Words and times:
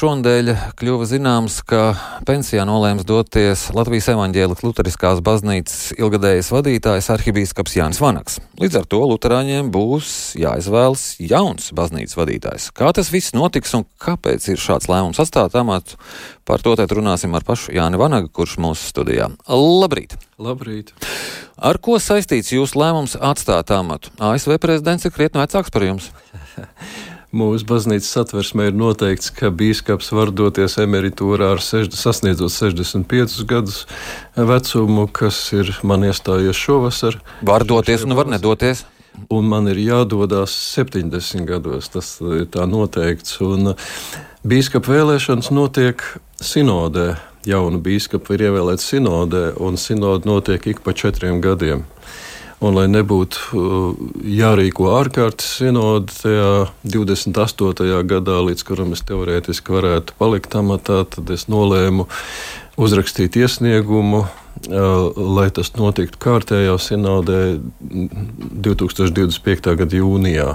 šonadēļ 0.00 0.50
kļuva 0.80 1.04
zināms, 1.04 1.58
ka 1.68 1.90
pensijā 2.24 2.62
nolēms 2.64 3.04
doties 3.04 3.66
Latvijas 3.76 4.06
evaņģēlikas 4.14 4.64
luteriskās 4.64 5.20
baznīcas 5.24 5.90
ilgadējais 5.98 6.48
vadītājs 6.54 7.10
arhibīskaps 7.12 7.76
Jānis 7.76 8.00
Vanaks. 8.00 8.38
Līdz 8.62 8.78
ar 8.80 8.86
to 8.88 9.02
luterāņiem 9.10 9.68
būs 9.74 10.14
jāizvēlas 10.40 11.04
jauns 11.20 11.68
baznīcas 11.76 12.16
vadītājs. 12.16 12.70
Kā 12.76 12.94
tas 12.96 13.12
viss 13.12 13.36
notiks 13.36 13.76
un 13.76 13.84
kāpēc 14.00 14.48
ir 14.54 14.62
šāds 14.62 14.88
lēmums 14.88 15.20
atstāt 15.20 15.58
amatu, 15.60 16.00
par 16.48 16.64
to 16.64 16.78
tēt 16.80 16.96
runāsim 16.96 17.36
ar 17.36 17.44
pašu 17.44 17.76
Jāni 17.76 18.00
Vanagu, 18.00 18.32
kurš 18.32 18.56
mūsu 18.62 18.88
studijā. 18.94 19.28
Labrīt! 19.52 20.16
Labrīt! 20.40 20.94
Ar 21.60 21.76
ko 21.76 22.00
saistīts 22.00 22.54
jūsu 22.56 22.80
lēmums 22.80 23.20
atstāt 23.20 23.76
amatu? 23.76 24.14
ASV 24.16 24.56
prezidents 24.64 25.04
ir 25.04 25.12
krietni 25.12 25.44
vecāks 25.44 25.74
par 25.74 25.90
jums. 25.90 26.08
Mūsu 27.30 27.62
baznīcas 27.62 28.08
satversmē 28.10 28.64
ir 28.72 28.74
noteikts, 28.74 29.28
ka 29.30 29.52
biskups 29.54 30.08
var 30.10 30.32
doties 30.34 30.74
emeritūrā 30.82 31.52
ar 31.54 31.60
sešd, 31.62 31.94
sasniedzot 31.94 32.50
65 32.50 33.44
gadus 33.46 33.84
vecumu, 34.34 35.04
kas 35.06 35.38
ir 35.54 35.70
man 35.86 36.02
iestājies 36.08 36.58
šovasar. 36.58 37.20
Var 37.46 37.64
doties 37.70 38.02
un 38.02 38.16
var 38.18 38.26
nedoties. 38.32 38.82
Un 39.30 39.46
man 39.46 39.70
ir 39.70 39.78
jādodas 39.78 40.56
70 40.74 41.46
gados. 41.46 41.92
Tas 41.94 42.16
ir 42.18 42.48
tā 42.50 42.66
noteikts. 42.66 43.38
Un 43.46 43.76
biskupa 44.42 44.96
vēlēšanas 44.96 45.52
notiek 45.54 46.02
sinodē. 46.42 47.12
Jaunu 47.46 47.78
biskupu 47.78 48.34
ir 48.34 48.48
ievēlēts 48.48 48.90
sinodē, 48.90 49.52
un 49.62 49.78
sinode 49.78 50.26
notiek 50.26 50.66
ik 50.74 50.82
pa 50.82 50.98
četriem 50.98 51.38
gadiem. 51.44 51.86
Un, 52.60 52.74
lai 52.76 52.84
nebūtu 52.92 53.56
uh, 53.56 54.00
jārīko 54.28 54.90
ārkārtas 54.92 55.46
sinode 55.62 56.12
tajā 56.12 56.68
28. 56.84 57.86
gadā, 58.10 58.36
līdz 58.44 58.64
kuram 58.68 58.92
es 58.92 59.00
teorētiski 59.08 59.72
varētu 59.72 60.16
palikt 60.20 60.56
amatā, 60.60 60.98
tad 61.08 61.32
es 61.32 61.46
nolēmu 61.48 62.04
uzrakstīt 62.76 63.38
iesniegumu, 63.40 64.26
uh, 64.26 65.08
lai 65.40 65.48
tas 65.56 65.72
notiktu 65.78 66.20
kārtējā 66.20 66.76
sinodē 66.84 67.40
2025. 67.80 69.72
gada 69.80 70.02
jūnijā. 70.02 70.50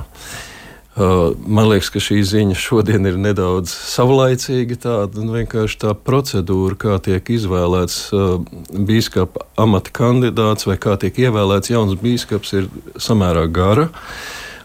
Uh, 0.96 1.34
man 1.44 1.68
liekas, 1.68 1.90
ka 1.92 2.00
šī 2.00 2.22
ziņa 2.24 2.56
šodien 2.56 3.04
ir 3.10 3.18
nedaudz 3.20 3.68
savlaicīga. 3.68 4.78
Tāda 4.80 5.20
nu, 5.20 5.34
vienkārši 5.36 5.80
tā 5.82 5.92
procedūra, 5.92 6.78
kā 6.80 6.96
tiek 7.04 7.32
izvēlēts 7.36 7.98
uh, 8.16 8.38
biskupa 8.72 9.44
amata 9.60 9.92
kandidāts 9.92 10.64
vai 10.70 10.78
kā 10.80 10.96
tiek 11.02 11.20
ievēlēts 11.26 11.74
jauns 11.74 11.98
biskups, 12.00 12.54
ir 12.56 12.70
samērā 12.96 13.44
gara. 13.52 13.90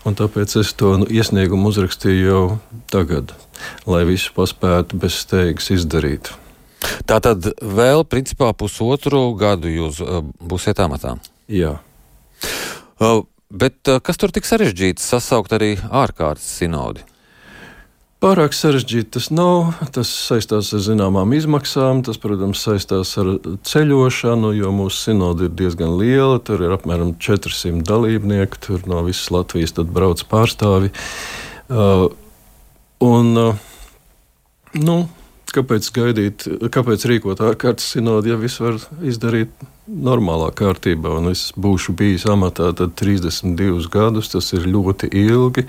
Un 0.07 0.15
tāpēc 0.15 0.55
es 0.63 0.71
to 0.79 0.93
nu, 1.03 1.09
iesniegumu 1.11 1.73
uzrakstīju 1.73 2.23
jau 2.29 2.45
tagad, 2.95 3.35
lai 3.91 4.05
visu 4.07 4.31
paspētu 4.37 5.03
bez 5.03 5.19
steigas 5.25 5.67
izdarīt. 5.75 6.31
Tā 7.11 7.19
tad 7.27 7.51
vēl 7.59 8.07
principā 8.07 8.53
pusotru 8.55 9.27
gadu 9.35 9.67
jūs 9.67 9.99
uh, 10.07 10.23
būsiet 10.39 10.79
amatā. 10.87 11.19
Jā. 11.51 11.81
Bet 13.51 13.89
kas 14.07 14.21
tur 14.21 14.31
tik 14.31 14.47
sarežģīts 14.47 15.09
sasaukt 15.11 15.55
arī 15.57 15.75
ārkārtas 15.91 16.47
sinodi? 16.61 17.03
Pārāk 18.21 18.53
sarežģīti 18.53 19.15
tas 19.17 19.31
nav. 19.33 19.79
Tas 19.97 20.11
saistās 20.13 20.75
ar 20.77 20.83
zināmām 20.85 21.33
izmaksām, 21.33 22.03
tas, 22.05 22.19
protams, 22.21 22.61
saistās 22.61 23.15
ar 23.19 23.31
ceļošanu, 23.65 24.51
jo 24.59 24.73
mūsu 24.77 25.07
sinode 25.07 25.49
ir 25.49 25.55
diezgan 25.57 25.95
liela. 25.97 26.37
Tur 26.45 26.61
ir 26.67 26.75
apmēram 26.77 27.15
400 27.17 27.81
dalībnieku, 27.89 28.61
tur 28.61 28.85
no 28.93 29.01
visas 29.07 29.33
Latvijas 29.33 29.73
brauc 29.89 30.21
pārstāvi. 30.29 30.93
Uh, 31.73 32.11
un, 33.01 33.33
uh, 33.41 33.65
nu, 34.77 34.99
Kāpēc 35.51 35.89
gaidīt, 35.97 36.47
kāpēc 36.71 37.05
rīkot 37.11 37.43
ārkārtas 37.43 37.89
sinodi, 37.97 38.31
ja 38.31 38.39
viss 38.39 38.61
var 38.63 38.79
izdarīt 39.03 39.51
normālā 39.91 40.53
kārtībā? 40.55 41.17
Un 41.19 41.33
es 41.33 41.49
būšu 41.59 41.97
bijis 41.99 42.27
amatā 42.31 42.71
32 42.79 43.91
gadus, 43.91 44.31
tas 44.35 44.53
ir 44.55 44.69
ļoti 44.71 45.11
ilgi. 45.11 45.67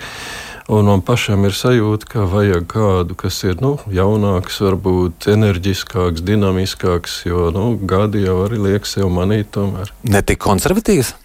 Un 0.70 0.86
man 0.86 1.02
pašam 1.02 1.42
ir 1.48 1.56
sajūta, 1.58 2.06
ka 2.06 2.26
vajag 2.30 2.68
kādu, 2.70 3.16
kas 3.18 3.40
ir 3.42 3.58
nu, 3.64 3.74
jaunāks, 3.90 4.60
varbūt 4.62 5.26
enerģiskāks, 5.32 6.22
dinamiskāks, 6.22 7.18
jo 7.26 7.50
nu, 7.54 7.66
gadi 7.82 8.22
jau 8.22 8.44
arī 8.44 8.60
liek 8.68 8.86
sev 8.86 9.10
manīt. 9.10 9.50
Tomēr. 9.56 9.90
Ne 10.06 10.22
tik 10.22 10.38
konservatīvs. 10.46 11.16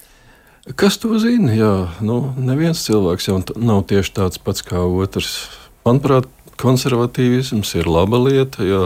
Kas 0.76 0.98
to 1.00 1.14
zina? 1.22 1.54
Jā, 1.56 1.76
nu, 2.04 2.18
neviens 2.36 2.82
cilvēks 2.84 3.30
jau 3.30 3.38
nav 3.56 3.86
tieši 3.88 4.16
tāds 4.18 4.42
pats 4.42 4.66
kā 4.66 4.82
otrs. 4.84 5.38
Manuprāt, 5.88 6.28
konservatīvisms 6.62 7.74
ir 7.78 7.90
laba 7.90 8.20
lieta, 8.22 8.66
jo 8.66 8.82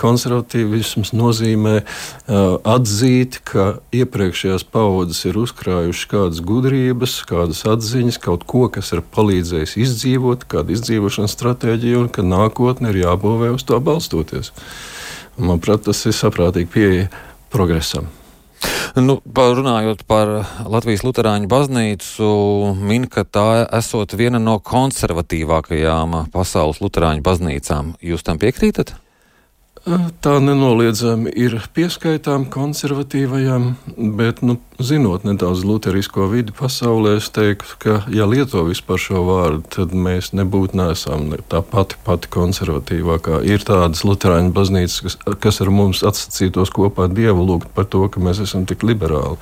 konservatīvisms 0.00 1.12
nozīmē 1.16 1.76
uh, 1.82 2.58
atzīt, 2.66 3.40
ka 3.46 3.78
iepriekšējās 3.96 4.66
paudzes 4.72 5.24
ir 5.28 5.38
uzkrājušas 5.42 6.10
kādas 6.12 6.42
gudrības, 6.46 7.18
kādas 7.28 7.64
atziņas, 7.68 8.20
kaut 8.22 8.46
ko, 8.48 8.66
kas 8.72 8.92
ir 8.96 9.04
palīdzējis 9.16 9.78
izdzīvot, 9.86 10.46
kādu 10.50 10.76
izdzīvošanas 10.76 11.36
stratēģiju, 11.36 12.04
un 12.04 12.12
ka 12.12 12.26
nākotne 12.26 12.92
ir 12.92 13.02
jābūvē 13.04 13.54
uz 13.56 13.66
to 13.66 13.80
balstoties. 13.82 14.52
Manuprāt, 15.36 15.84
tas 15.88 16.00
ir 16.08 16.16
saprātīgi 16.16 16.72
pieeja 16.72 17.10
progresam. 17.52 18.08
Nu, 18.96 19.18
runājot 19.20 20.06
par 20.08 20.30
Latvijas 20.72 21.02
Lutāņu 21.04 21.50
baznīcu, 21.52 22.28
min, 22.80 23.04
ka 23.12 23.26
tā 23.28 23.66
esot 23.76 24.14
viena 24.16 24.40
no 24.40 24.56
konservatīvākajām 24.56 26.22
pasaules 26.32 26.80
Lutāņu 26.80 27.20
baznīcām. 27.26 27.92
Jūs 28.00 28.24
tam 28.24 28.40
piekrītat? 28.40 28.94
Tā 29.86 30.32
nenoliedzami 30.42 31.30
ir 31.38 31.60
pieskaitām 31.76 32.48
konservatīvajām, 32.50 33.68
bet, 34.18 34.40
nu, 34.42 34.56
zinot 34.82 35.22
nedaudz 35.28 35.62
luterisko 35.62 36.26
vidi 36.32 36.50
pasaulē, 36.58 37.12
es 37.20 37.28
teiktu, 37.30 37.76
ka, 37.84 37.94
ja 38.10 38.26
lieto 38.26 38.64
vispār 38.66 38.98
šo 38.98 39.22
vārdu, 39.28 39.62
tad 39.76 39.94
mēs 39.94 40.32
nebūtu 40.34 40.80
nesam 40.80 41.30
tā 41.46 41.62
pati, 41.62 42.00
pati 42.02 42.32
konservatīvākā. 42.34 43.44
Ir 43.46 43.62
tādas 43.68 44.02
luterāņu 44.08 44.50
baznīcas, 44.58 44.98
kas, 45.06 45.18
kas 45.46 45.62
ar 45.62 45.70
mums 45.70 46.02
atsacītos 46.02 46.74
kopā 46.74 47.06
Dievu 47.06 47.46
lūgt 47.46 47.70
par 47.76 47.86
to, 47.86 48.02
ka 48.10 48.18
mēs 48.18 48.42
esam 48.42 48.66
tik 48.66 48.82
liberāli. 48.82 49.38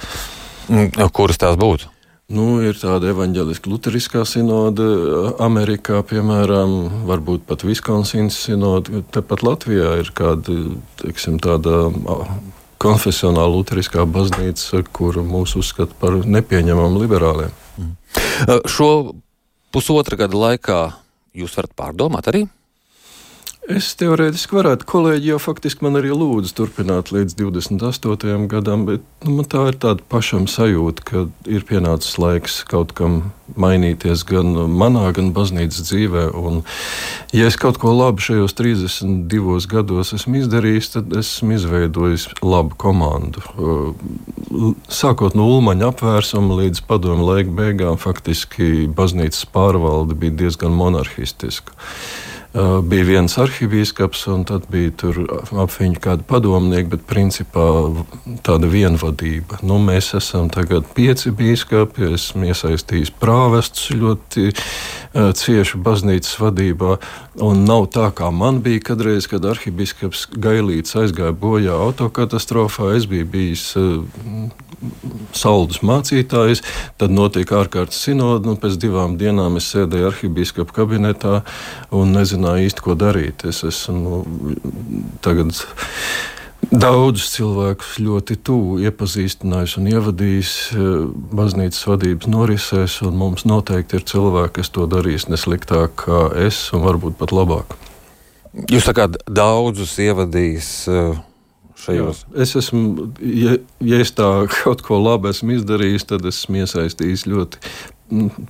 Mm, 0.69 0.93
kuras 1.17 1.41
tās 1.41 1.57
būtu? 1.57 1.94
Nu, 2.33 2.57
ir 2.65 2.79
tāda 2.81 3.11
evanģeliska 3.13 3.69
luteriskā 3.69 4.23
sinode, 4.25 4.87
Amerikā, 5.45 5.99
piemēram, 6.09 7.05
varbūt 7.05 7.45
pat 7.45 7.67
Viskonsīnas 7.69 8.39
sinode. 8.47 9.03
Tepat 9.13 9.45
Latvijā 9.45 9.91
ir 10.01 10.09
kāda 10.17 10.57
teiksim, 11.03 11.37
tāda 11.45 11.91
konfesionāla 12.81 13.53
luteriskā 13.53 14.07
baznīca, 14.09 14.81
kur 14.97 15.21
mūs 15.21 15.53
uzskata 15.61 15.93
par 16.01 16.17
nepieņemamu 16.25 17.05
liberāliem. 17.05 17.53
Mm. 17.77 17.93
Šo 18.73 18.89
pusotra 19.75 20.17
gada 20.25 20.41
laikā 20.47 20.81
jūs 21.37 21.61
varat 21.61 21.77
pārdomāt 21.77 22.33
arī? 22.33 22.47
Es 23.65 23.95
teorētiski 23.97 24.59
varētu, 24.59 24.85
kolēģi 24.85 25.31
jau 25.31 25.39
faktiski 25.41 25.87
man 25.87 25.97
arī 25.97 26.11
lūdzu 26.13 26.51
turpināt 26.53 27.09
līdz 27.15 27.33
28. 27.39 28.43
gadam, 28.51 28.83
bet 28.85 29.05
nu, 29.25 29.39
man 29.39 29.47
tā 29.49 29.63
ir 29.71 29.79
tāda 29.81 30.05
pašam 30.13 30.45
sajūta, 30.53 31.05
ka 31.09 31.23
ir 31.49 31.65
pienācis 31.65 32.19
laiks 32.21 32.59
kaut 32.69 32.93
kam 32.99 33.31
mainīties 33.57 34.27
gan 34.29 34.53
manā, 34.69 35.07
gan 35.17 35.31
baznīcas 35.33 35.81
dzīvē. 35.89 36.27
Un, 36.37 36.61
ja 37.33 37.49
es 37.49 37.57
kaut 37.61 37.81
ko 37.81 37.95
labu 37.97 38.21
šajos 38.27 38.53
32 38.59 39.65
gados 39.73 40.13
esmu 40.19 40.43
izdarījis, 40.43 40.93
tad 40.99 41.17
esmu 41.23 41.57
izveidojis 41.57 42.29
labu 42.45 42.77
komandu. 42.85 43.41
Sākot 44.93 45.33
no 45.41 45.49
Ulmaņa 45.55 45.89
apvērsuma 45.95 46.61
līdz 46.61 46.85
padomu 46.85 47.31
laika 47.31 47.57
beigām, 47.65 47.97
faktiski 47.97 48.91
baznīcas 48.93 49.49
pārvalde 49.57 50.21
bija 50.21 50.37
diezgan 50.45 50.77
monarhistiska. 50.77 51.73
Uh, 52.55 52.77
bija 52.87 53.03
viens 53.03 53.33
arhibīskaps, 53.43 54.21
un 54.31 54.45
tad 54.47 54.69
bija 54.71 54.93
ap 55.59 55.73
viņu 55.75 55.99
kāda 55.99 56.23
padomnieka, 56.23 56.93
bet 56.93 57.03
principā 57.11 57.65
tāda 58.47 58.69
vienvadība. 58.71 59.59
Nu, 59.67 59.81
mēs 59.83 60.13
esam 60.15 60.47
tagad 60.55 60.87
pieci 60.95 61.33
bīskapi, 61.35 62.13
esmu 62.15 62.53
iesaistījis 62.53 63.11
prāvestus 63.19 63.91
ļoti 63.99 64.53
uh, 64.53 65.33
cieši 65.35 65.81
baznīcas 65.83 66.39
vadībā, 66.39 66.93
un 67.43 67.65
nav 67.67 67.89
tā, 67.97 68.13
kā 68.15 68.31
man 68.31 68.63
bija 68.63 68.85
kadreiz, 68.93 69.27
kad 69.27 69.43
arhibīskaps 69.51 70.29
Gailīts 70.39 70.95
aizgāja 71.01 71.35
bojā 71.35 71.75
autokatastrofā. 71.89 72.93
Es 72.95 73.11
biju 73.11 73.27
bijis 73.35 73.73
uh, 73.81 73.99
saldus 75.35 75.83
mācītājs, 75.87 76.63
tad 77.01 77.15
notika 77.15 77.59
ārkārtas 77.63 77.99
sinode, 78.07 78.49
un 78.51 78.59
pēc 78.61 78.79
divām 78.81 79.19
dienām 79.21 79.59
es 79.59 79.69
sēdēju 79.73 80.11
arhibīskapa 80.11 80.77
kabinetā 80.77 81.41
un 81.95 82.15
nezināju 82.45 82.69
īsti, 82.69 82.85
ko 82.85 82.95
darīt. 82.95 83.45
Es 83.49 83.65
esmu 83.65 84.25
tagad 85.25 85.53
daudzus 86.71 87.33
cilvēkus 87.35 87.99
ļoti 88.01 88.37
tuvu 88.45 88.79
iepazīstinājis 88.85 89.77
un 89.79 89.89
ievadījis 89.93 90.53
eh, 90.73 91.09
baznīcas 91.35 91.87
vadības 91.87 92.29
norisēs, 92.29 93.03
un 93.05 93.17
mums 93.17 93.45
noteikti 93.45 93.99
ir 93.99 94.05
cilvēki, 94.05 94.61
kas 94.61 94.71
to 94.71 94.87
darīs 94.87 95.29
ne 95.29 95.37
sliktāk 95.37 95.97
kā 96.07 96.31
es, 96.47 96.71
un 96.73 96.85
varbūt 96.85 97.19
pat 97.21 97.33
labāk. 97.33 97.77
Jūs 98.71 98.87
sakāt, 98.87 99.19
daudzus 99.27 99.97
ievadījis. 99.99 100.73
Uh, 100.89 101.23
šajos. 101.85 102.21
Jā, 102.31 102.43
es 102.45 102.53
esmu, 102.57 103.09
ja, 103.19 103.57
ja 103.83 103.99
es 104.01 104.13
tā 104.15 104.29
kaut 104.63 104.85
ko 104.87 105.01
labu 105.03 105.29
esmu 105.33 105.57
izdarījis, 105.59 106.07
tad 106.13 106.25
esmu 106.31 106.63
iesaistījis 106.63 107.27
ļoti 107.29 107.61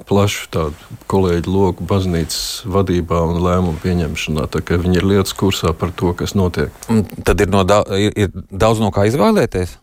plašu 0.09 0.49
tādu 0.55 0.99
kolēģu 1.11 1.53
loku 1.53 1.87
baznīcas 1.89 2.65
vadībā 2.71 3.21
un 3.29 3.41
lēmumu 3.45 3.81
pieņemšanā. 3.83 4.49
Viņi 4.85 5.01
ir 5.01 5.09
lietas 5.09 5.37
kursā 5.39 5.75
par 5.77 5.95
to, 5.97 6.13
kas 6.19 6.37
notiek. 6.39 6.75
Un 6.93 7.05
tad 7.27 7.41
ir, 7.45 7.51
no 7.53 7.65
da 7.69 7.83
ir, 7.99 8.13
ir 8.17 8.45
daudz 8.51 8.83
no 8.83 8.93
kā 8.95 9.07
izvēlēties. 9.11 9.79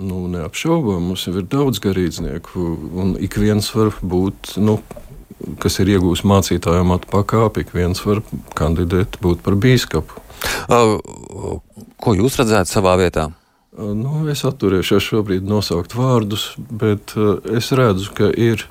Nu, 0.00 0.24
neapšaubām, 0.32 1.10
mums 1.10 1.26
ir 1.28 1.42
daudz 1.50 1.80
garīdznieku, 1.82 2.62
un 3.02 3.16
ik 3.20 3.36
viens 3.40 3.66
var 3.74 3.90
būt 4.00 4.54
nu, 4.62 4.78
kas 5.60 5.76
ir 5.82 5.90
iegūmis 5.96 6.22
mācītāju 6.24 6.84
amatu 6.84 7.10
pakāpi, 7.10 7.66
ik 7.66 7.74
viens 7.76 8.00
var 8.06 8.22
kandidēt 8.56 9.18
būt 9.20 9.42
par 9.44 9.58
bīskapu. 9.60 10.22
Ko 12.00 12.16
jūs 12.16 12.38
redzētu 12.40 12.72
savā 12.72 12.96
vietā? 13.00 13.28
Nu, 13.80 14.24
es 14.32 14.42
atturēšos 14.48 15.04
šobrīd 15.12 15.46
nosaukt 15.46 15.94
vārdus, 15.96 16.50
bet 16.58 17.14
es 17.54 17.70
redzu, 17.76 18.10
ka 18.16 18.30
ir, 18.34 18.66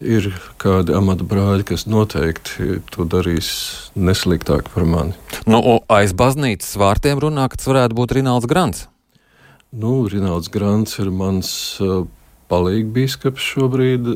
ir 0.00 0.30
kādi 0.60 0.94
amata 0.96 1.26
brāļi, 1.28 1.66
kas 1.72 1.86
noteikti 1.90 2.80
to 2.92 3.06
darīs 3.08 3.50
nesliktāk 3.94 4.70
par 4.72 4.86
mani. 4.88 5.16
Nu, 5.48 5.60
aiz 5.92 6.14
baznīcas 6.16 6.72
vārtiem 6.80 7.20
runā, 7.22 7.48
ka 7.50 7.60
tas 7.60 7.68
varētu 7.70 7.98
būt 7.98 8.16
Rināls 8.18 8.48
Grants. 8.50 8.86
Nu, 9.70 10.02
Rināls 10.10 10.50
Grants 10.50 10.98
ir 10.98 11.12
mans 11.14 11.52
palīgbīskaps 12.50 13.46
šobrīd. 13.54 14.08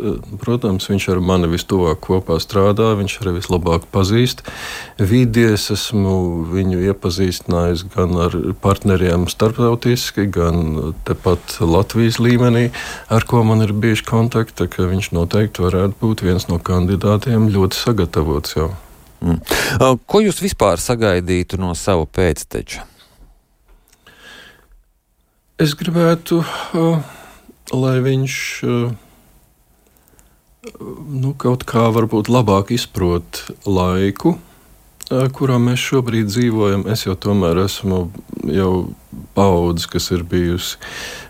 Protams, 0.42 0.88
viņš 0.90 1.08
ar 1.14 1.20
mani 1.25 1.50
vistuvāk 1.52 2.02
kopā 2.04 2.36
strādā, 2.42 2.90
viņš 2.98 3.16
arī 3.22 3.36
vislabāk 3.38 3.86
pazīst. 3.94 4.44
Vidi 4.98 5.46
es 5.54 5.70
esmu 5.75 6.44
viņu 6.52 6.82
iepazīstinājis 6.90 7.86
gan 7.94 8.16
ar 8.26 8.36
partneriem 8.64 9.28
starptautiski, 9.31 10.26
gan 10.34 10.94
tepat 11.08 11.58
Latvijas 11.62 12.20
līmenī, 12.22 12.69
ar 13.08 13.26
ko 13.28 13.44
man 13.46 13.64
ir 13.64 13.75
bijuši 13.75 14.08
kontakti. 14.08 14.69
Viņš 14.75 15.12
noteikti 15.14 15.62
varētu 15.64 16.00
būt 16.00 16.25
viens 16.26 16.48
no 16.50 16.58
kandidātiem 16.62 17.48
ļoti 17.54 17.78
sagatavots 17.78 18.58
jau. 18.58 18.72
Mm. 19.25 19.40
Ko 20.10 20.20
jūs 20.20 20.42
vispār 20.44 20.82
sagaidītu 20.82 21.56
no 21.60 21.72
sava 21.78 22.04
pēcteča? 22.04 22.84
Es 25.54 25.72
gribētu 25.78 26.40
uh, 26.42 27.13
lai 27.72 27.99
viņš 28.05 28.34
eh, 28.69 28.93
nu, 31.25 31.32
kaut 31.38 31.64
kā 31.69 31.87
varbūt 31.94 32.28
labāk 32.32 32.75
izprot 32.75 33.44
laiku, 33.64 34.37
eh, 35.11 35.28
kurā 35.32 35.61
mēs 35.62 35.81
šobrīd 35.81 36.28
dzīvojam. 36.32 36.87
Es 36.90 37.06
jau 37.06 37.16
tomēr 37.16 37.64
esmu 37.64 38.08
jau 38.52 38.75
paudze, 39.34 39.88
kas 39.90 40.11
ir 40.14 40.25
bijusi 40.28 40.78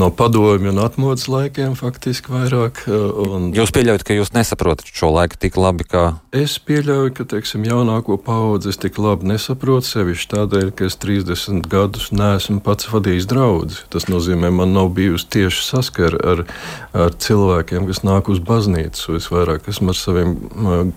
no 0.00 0.10
padomju 0.10 0.70
un 0.70 0.78
atmodas 0.82 1.24
laikiem, 1.30 1.74
faktiski 1.78 2.32
vairāk. 2.32 2.82
Un... 2.90 3.48
Jūs 3.56 3.72
pieļaujat, 3.74 4.04
ka 4.04 4.16
jūs 4.16 4.32
nesaprotat 4.34 4.90
šo 4.92 5.10
laiku 5.14 5.38
tik 5.40 5.56
labi, 5.60 5.86
kā. 5.88 6.04
Es 6.36 6.58
pieļauju, 6.62 7.14
ka 7.16 7.26
teiksim, 7.32 7.64
jaunāko 7.68 8.18
paudzi 8.20 8.72
es 8.72 8.80
tik 8.80 8.98
labi 9.00 9.30
nesaprotu, 9.32 9.88
sevišķi 9.88 10.30
tādēļ, 10.34 10.72
ka 10.76 10.88
es 10.90 10.98
30 11.00 11.64
gadus 11.72 12.10
neesmu 12.12 12.60
pats 12.66 12.90
vadījis 12.92 13.28
draugus. 13.30 13.80
Tas 13.92 14.08
nozīmē, 14.12 14.52
man 14.54 14.76
nav 14.76 14.92
bijusi 14.96 15.30
tieši 15.38 15.64
saskara 15.70 16.20
ar, 16.34 16.44
ar 16.92 17.16
cilvēkiem, 17.16 17.88
kas 17.90 18.04
nāk 18.06 18.30
uz 18.32 18.42
baznīcu. 18.44 19.16
Es 19.16 19.30
vairāk 19.32 19.70
esmu 19.72 19.94
ar 19.94 20.00
saviem 20.00 20.36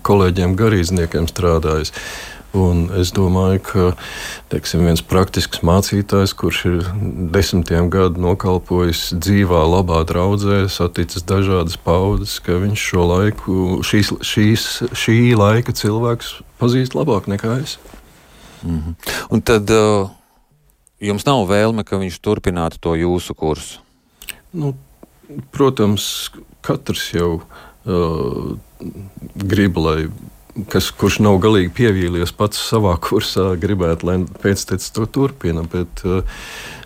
kolēģiem, 0.04 0.58
garīdzniekiem 0.60 1.28
strādājis. 1.32 1.94
Un 2.54 2.84
es 2.94 3.10
domāju, 3.10 3.58
ka 3.66 3.84
teiksim, 4.52 4.84
viens 4.86 5.02
praktisks 5.02 5.64
mācītājs, 5.66 6.36
kurš 6.38 6.58
ir 6.70 6.90
desmitiem 7.34 7.88
gadu 7.90 8.22
nokalpojis 8.22 9.08
dzīvā, 9.18 9.64
labā 9.72 10.04
draudzē, 10.06 10.60
saticis 10.70 11.26
dažādas 11.26 11.74
paudzes, 11.74 12.36
ka 12.44 12.60
viņš 12.62 12.84
šo 12.92 13.06
laiku, 13.10 13.56
šīs, 13.82 14.12
šīs, 14.22 14.66
šī 14.94 15.16
laika 15.38 15.74
cilvēks 15.74 16.36
pazīst 16.62 16.94
labāk 16.94 17.26
nekā 17.32 17.58
es. 17.64 17.78
Mm 18.62 18.78
-hmm. 18.78 18.94
Un 19.30 19.42
tad 19.42 19.70
uh, 19.70 20.10
jums 21.00 21.26
nav 21.26 21.48
vēlme, 21.50 21.84
ka 21.84 21.98
viņš 21.98 22.20
turpinātu 22.20 22.78
to 22.78 22.94
jūsu 22.94 23.34
kursu? 23.34 23.80
Nu, 24.52 24.74
protams, 25.50 26.30
katrs 26.60 27.10
jau 27.14 27.40
uh, 27.40 28.56
grib, 29.34 29.76
lai 29.76 30.06
kas, 30.70 30.90
kurš 30.94 31.20
nav 31.24 31.38
galīgi 31.42 31.72
pievīlies 31.74 32.32
pats 32.36 32.60
savā 32.70 32.94
kursā, 33.02 33.52
gribētu, 33.60 34.08
lai 34.08 34.16
pēctecis 34.42 34.94
to 34.94 35.06
turpina. 35.10 35.64
Bet, 35.70 36.04
eh, 36.04 36.22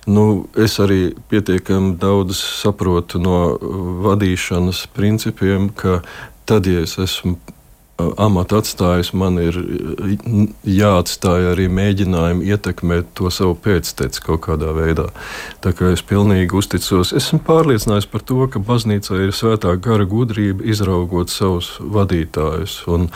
nu, 0.07 0.49
es 0.57 0.79
arī 0.81 1.15
pietiekami 1.31 1.97
daudz 2.01 2.41
saprotu 2.63 3.21
no 3.23 3.59
vadīšanas 4.07 4.87
principiem, 4.97 5.71
ka 5.71 6.03
tad, 6.49 6.67
ja 6.67 6.85
es 6.87 6.99
esmu 6.99 7.37
amatu 7.99 8.59
atstājis, 8.61 9.11
man 9.19 9.41
ir 9.43 9.57
jāatstāj 10.67 11.49
arī 11.53 11.67
mēģinājumi 11.73 12.47
ietekmēt 12.53 13.11
to 13.19 13.31
savu 13.35 13.57
pēcteci 13.59 14.23
kaut 14.23 14.45
kādā 14.47 14.71
veidā. 14.77 15.09
Tā 15.65 15.73
kā 15.75 15.91
es 15.95 16.05
pilnīgi 16.07 16.55
uzticos, 16.55 17.11
esmu 17.19 17.41
pārliecināts 17.47 18.07
par 18.11 18.23
to, 18.27 18.45
ka 18.53 18.63
baznīcā 18.63 19.19
ir 19.25 19.35
svētā 19.35 19.75
gara 19.83 20.07
gudrība 20.09 20.67
izraugot 20.71 21.33
savus 21.35 21.73
vadītājus. 21.83 22.77
Un 22.95 23.09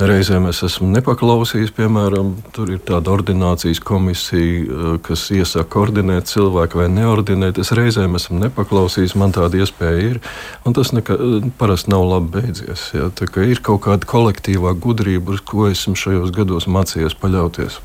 reizēm 0.00 0.48
es 0.48 0.62
esmu 0.64 0.88
nepaklausījis, 0.94 1.74
piemēram, 1.76 2.34
tur 2.56 2.72
ir 2.72 2.80
tāda 2.86 3.12
ordinācijas 3.12 3.82
komisija, 3.84 4.96
kas 5.04 5.26
iesaka 5.36 5.68
koordinēt 5.76 6.32
cilvēku 6.32 6.80
vai 6.80 6.88
neordinēt. 6.92 7.60
Es 7.60 7.74
reizēm 7.76 8.16
esmu 8.16 8.40
nepaklausījis, 8.46 9.18
man 9.20 9.36
tāda 9.36 9.60
iespēja 9.60 10.14
ir, 10.14 10.24
un 10.64 10.76
tas 10.76 10.94
nekā, 10.96 11.20
parasti 11.60 11.92
nav 11.92 12.08
labi 12.08 12.38
beidzies. 12.38 12.88
Ja? 12.96 13.12
Ir 13.44 13.60
kaut 13.64 13.84
kāda 13.84 14.13
kolektīvā 14.14 14.76
gudrība, 14.78 15.34
uz 15.34 15.42
ko 15.42 15.68
esmu 15.70 15.98
šajos 15.98 16.30
gados 16.34 16.70
mācījies 16.70 17.18
paļauties. 17.18 17.80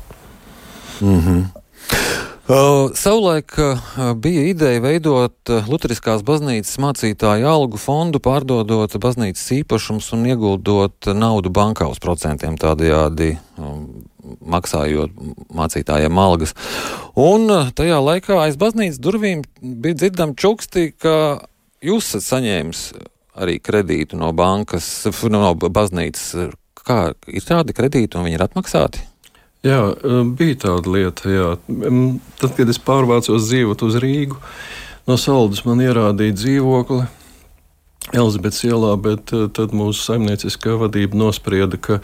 Mm 1.00 1.18
-hmm. 1.20 1.48
Uh, 2.50 2.90
savulaik 2.94 3.52
uh, 3.58 3.78
bija 4.18 4.42
ideja 4.50 4.80
veidot 4.82 5.50
uh, 5.52 5.68
Lutheriskās 5.70 6.24
baznīcas 6.26 6.80
mācītāju 6.82 7.46
algu 7.46 7.78
fondu, 7.78 8.18
pārdodot 8.18 8.96
baznīcas 8.98 9.44
īpašumus 9.60 10.08
un 10.16 10.24
ieguldot 10.26 11.12
naudu 11.14 11.52
bankā 11.54 11.86
uz 11.86 12.00
procentiem, 12.02 12.56
tādējādi 12.58 13.36
um, 13.54 13.84
maksājot 14.42 15.14
mācītājiem 15.54 16.18
algas. 16.18 16.56
Un 17.14 17.46
uh, 17.46 17.70
tajā 17.70 18.02
laikā 18.02 18.40
aiz 18.48 18.58
baznīcas 18.58 18.98
durvīm 18.98 19.46
bija 19.62 20.00
dzirdami 20.02 20.34
čuksti, 20.34 20.90
ka 20.98 21.14
jūs 21.86 22.10
esat 22.10 22.26
saņēmis 22.32 22.84
arī 23.40 23.58
kredītu 23.62 24.18
no 24.20 24.32
bankas, 24.36 24.86
no 25.32 25.54
baznīcas. 25.54 26.50
Kā 26.80 27.00
ir 27.28 27.46
tādi 27.46 27.76
kredīti 27.76 28.18
un 28.18 28.26
viņi 28.26 28.38
ir 28.38 28.44
atmaksāti? 28.46 29.06
Jā, 29.66 29.80
bija 30.36 30.56
tāda 30.62 30.92
lieta. 30.94 31.28
Jā. 31.28 31.48
Tad, 32.40 32.54
kad 32.56 32.70
es 32.72 32.80
pārvācos 32.80 33.48
dzīvot 33.50 33.84
uz 33.84 33.98
Rīgu, 34.00 34.38
no 35.08 35.18
Saldus 35.20 35.66
man 35.66 35.82
ierādīja 35.84 36.38
dzīvokli 36.38 37.02
Elizabetes 38.10 38.64
ielā, 38.66 38.94
bet 38.98 39.30
eh, 39.36 39.46
tad 39.54 39.74
mūsu 39.76 40.02
saimnieciskā 40.02 40.74
vadība 40.80 41.18
nosprieda, 41.20 41.78
ka 41.78 42.00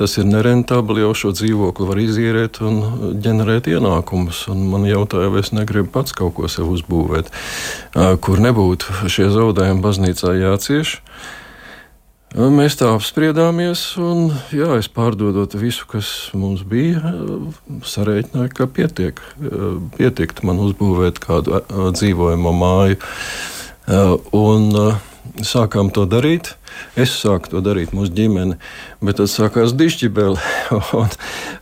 tas 0.00 0.16
ir 0.20 0.28
nerentabli, 0.28 1.02
jau 1.04 1.12
šo 1.16 1.34
dzīvokli 1.36 1.88
var 1.88 2.00
izīrēt 2.00 2.62
un 2.64 2.80
ģenerēt 3.20 3.68
ienākumus. 3.74 4.46
Un 4.52 4.64
man 4.72 4.86
jautāja, 4.88 5.32
vai 5.32 5.42
es 5.44 5.52
negribu 5.52 5.92
pats 5.92 6.16
kaut 6.16 6.38
ko 6.38 6.48
sev 6.48 6.70
uzbūvēt, 6.72 7.28
kur 8.24 8.40
nebūtu 8.40 9.10
šie 9.12 9.28
zaudējumi 9.34 9.84
baznīcā 9.84 10.32
jācieš. 10.38 10.96
Mēs 12.30 12.76
tā 12.78 12.92
apspriedāmies, 12.94 13.82
un 13.98 14.30
jā, 14.54 14.76
es 14.78 14.86
pārdodot 14.86 15.56
visu, 15.58 15.82
kas 15.90 16.30
mums 16.38 16.62
bija, 16.62 17.10
sarēķināju, 17.82 18.52
ka 18.54 18.68
pietiek, 18.70 19.20
pietikt 19.98 20.44
man 20.46 20.62
uzbūvēt 20.62 21.18
kādu 21.20 21.58
dzīvojamo 21.98 22.54
māju. 22.54 23.00
Un, 24.38 24.68
sākām 25.46 25.90
to 25.94 26.06
darīt. 26.10 26.54
Es 26.98 27.12
sāku 27.18 27.50
to 27.52 27.62
darīt 27.64 27.94
mūsu 27.96 28.12
ģimene, 28.14 28.58
bet 29.04 29.18
tad 29.20 29.30
sākās 29.32 29.74
dišķibeli. 29.78 30.38
un, 31.00 31.10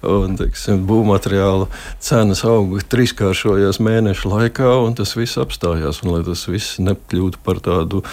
un 0.08 0.36
teiksim, 0.40 0.84
būvmateriāla 0.88 1.68
cenas 2.04 2.44
auga 2.48 2.82
trīskāršojās 2.92 3.80
mēnešu 3.84 4.32
laikā, 4.32 4.68
un 4.84 4.98
tas 4.98 5.16
viss 5.18 5.40
apstājās. 5.40 6.02
Un, 6.04 6.16
lai 6.16 6.26
tas 6.26 6.44
viss 6.50 6.78
nekļūtu 6.82 7.42
par 7.44 7.62
tādu 7.64 8.04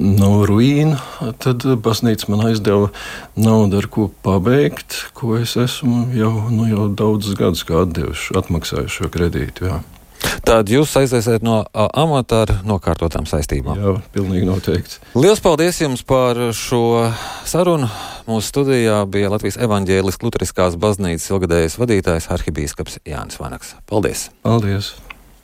nu, 0.00 0.32
ruīnu, 0.48 0.98
tad 1.42 1.66
baznīca 1.84 2.30
man 2.32 2.46
aizdeva 2.50 2.90
naudu, 3.38 3.80
ar 3.80 3.88
ko 3.90 4.08
pabeigt, 4.24 4.96
ko 5.16 5.36
es 5.40 5.56
esmu 5.60 6.08
jau, 6.16 6.34
nu, 6.52 6.68
jau 6.70 6.88
daudzus 6.88 7.38
gadus 7.38 7.66
atdevuši, 7.66 8.36
atmaksājuši 8.40 9.00
šo 9.00 9.10
kredītu. 9.12 9.70
Jā. 9.70 9.80
Tad 10.46 10.70
jūs 10.72 10.92
aiziesiet 10.98 11.44
no 11.46 11.60
amata 11.74 12.44
ar 12.44 12.54
nokārtotām 12.66 13.28
saistībām. 13.28 13.80
Jā, 13.80 13.96
pilnīgi 14.14 14.48
noteikti. 14.48 15.00
Lielas 15.18 15.42
paldies 15.44 15.80
jums 15.82 16.04
par 16.06 16.38
šo 16.56 17.10
sarunu. 17.48 17.90
Mūsu 18.30 18.52
studijā 18.52 19.02
bija 19.10 19.30
Latvijas 19.32 19.58
evaņģēliskās 19.64 20.26
luteriskās 20.26 20.80
baznīcas 20.80 21.30
ilgadējais 21.32 21.78
vadītājs 21.80 22.30
arhibīskaps 22.36 23.00
Jānis 23.08 23.40
Vanaks. 23.42 23.76
Paldies! 23.90 24.28
Paldies! 24.46 24.94